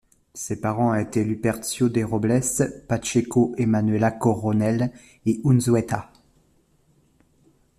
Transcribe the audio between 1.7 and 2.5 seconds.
de Robles